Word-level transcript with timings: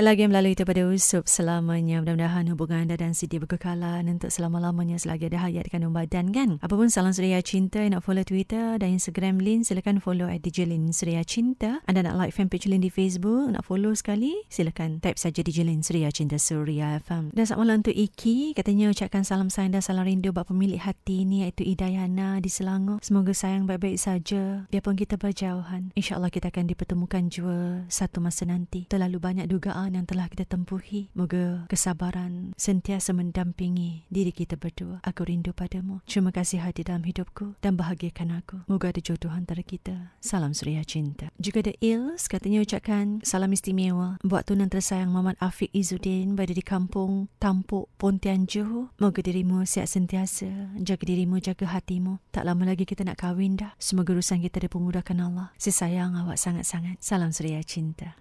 Lagi 0.00 0.24
melalui 0.24 0.56
daripada 0.56 0.80
Usup 0.88 1.28
selamanya. 1.28 2.00
Mudah-mudahan 2.00 2.48
hubungan 2.48 2.88
anda 2.88 2.96
dan 2.96 3.12
Siti 3.12 3.36
berkekalan 3.36 4.08
untuk 4.08 4.32
selama-lamanya 4.32 4.96
selagi 4.96 5.28
ada 5.28 5.44
hayat 5.44 5.68
di 5.68 5.70
kandung 5.76 5.92
badan 5.92 6.32
kan. 6.32 6.56
Apapun 6.64 6.88
salam 6.88 7.12
suria 7.12 7.36
cinta 7.44 7.84
nak 7.84 8.00
follow 8.00 8.24
Twitter 8.24 8.80
dan 8.80 8.96
Instagram 8.96 9.44
Lin 9.44 9.60
silakan 9.60 10.00
follow 10.00 10.24
at 10.24 10.40
DJ 10.40 10.72
Lin 10.72 10.96
Suria 10.96 11.20
Cinta. 11.20 11.84
Anda 11.84 12.08
nak 12.08 12.16
like 12.16 12.32
fanpage 12.32 12.64
Lin 12.72 12.80
di 12.80 12.88
Facebook 12.88 13.52
nak 13.52 13.60
follow 13.68 13.92
sekali 13.92 14.40
silakan 14.48 15.04
type 15.04 15.20
saja 15.20 15.44
DJ 15.44 15.68
Lin 15.68 15.84
Suria 15.84 16.08
Cinta 16.08 16.40
Suria 16.40 16.96
FM. 17.04 17.36
Dan 17.36 17.44
selamat 17.44 17.60
malam 17.60 17.76
untuk 17.84 17.92
Iki 17.92 18.56
katanya 18.56 18.88
ucapkan 18.88 19.20
salam 19.20 19.52
sayang 19.52 19.76
dan 19.76 19.84
salam 19.84 20.08
rindu 20.08 20.32
buat 20.32 20.48
pemilik 20.48 20.80
hati 20.80 21.28
ni 21.28 21.44
iaitu 21.44 21.60
Idayana 21.60 22.40
di 22.40 22.48
Selangor. 22.48 23.04
Semoga 23.04 23.36
sayang 23.36 23.68
baik-baik 23.68 24.00
saja 24.00 24.64
biarpun 24.72 24.96
kita 24.96 25.20
berjauhan. 25.20 25.92
InsyaAllah 25.92 26.32
kita 26.32 26.48
akan 26.48 26.72
dipertemukan 26.72 27.28
jua 27.28 27.84
satu 27.92 28.24
masa 28.24 28.48
nanti. 28.48 28.88
Terlalu 28.88 29.20
banyak 29.20 29.44
dugaan 29.44 29.89
yang 29.96 30.06
telah 30.06 30.30
kita 30.30 30.46
tempuhi. 30.46 31.10
Moga 31.14 31.66
kesabaran 31.66 32.52
sentiasa 32.54 33.14
mendampingi 33.14 34.06
diri 34.10 34.30
kita 34.34 34.58
berdua. 34.58 35.02
Aku 35.02 35.26
rindu 35.26 35.54
padamu. 35.54 36.02
Terima 36.06 36.30
kasih 36.34 36.62
hadir 36.62 36.86
dalam 36.86 37.06
hidupku 37.06 37.58
dan 37.64 37.74
bahagiakan 37.78 38.42
aku. 38.42 38.62
Moga 38.66 38.90
ada 38.90 39.00
jodoh 39.02 39.32
antara 39.32 39.62
kita. 39.62 40.14
Salam 40.20 40.52
suria 40.52 40.82
cinta. 40.82 41.30
Juga 41.36 41.64
ada 41.64 41.72
Ils 41.80 42.26
katanya 42.26 42.62
ucapkan 42.62 43.22
salam 43.22 43.52
istimewa 43.52 44.20
buat 44.26 44.46
tunan 44.46 44.68
tersayang 44.70 45.12
Muhammad 45.12 45.38
Afiq 45.40 45.70
Izzuddin 45.72 46.34
berada 46.34 46.54
di 46.56 46.64
kampung 46.64 47.30
Tampuk 47.38 47.88
Pontian 47.96 48.44
Johor. 48.48 48.92
Moga 48.98 49.20
dirimu 49.22 49.62
sihat 49.64 49.88
sentiasa. 49.90 50.74
Jaga 50.80 51.04
dirimu, 51.06 51.38
jaga 51.38 51.68
hatimu. 51.68 52.18
Tak 52.34 52.46
lama 52.46 52.66
lagi 52.66 52.84
kita 52.86 53.04
nak 53.06 53.20
kahwin 53.20 53.58
dah. 53.60 53.72
Semoga 53.76 54.16
urusan 54.16 54.42
kita 54.42 54.62
dipermudahkan 54.64 55.18
Allah. 55.20 55.52
Saya 55.60 55.74
sayang 55.86 56.16
awak 56.16 56.40
sangat-sangat. 56.40 56.98
Salam 56.98 57.30
suria 57.30 57.62
cinta. 57.62 58.18